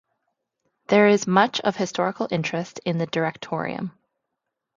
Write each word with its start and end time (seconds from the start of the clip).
There 0.87 1.07
is 1.07 1.27
much 1.27 1.59
of 1.59 1.75
historical 1.75 2.27
interest 2.31 2.79
in 2.85 2.97
the 2.97 3.05
"Directorium". 3.05 3.91